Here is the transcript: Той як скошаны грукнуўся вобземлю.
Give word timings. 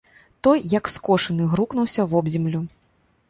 Той 0.45 0.61
як 0.77 0.89
скошаны 0.93 1.43
грукнуўся 1.53 2.07
вобземлю. 2.13 2.65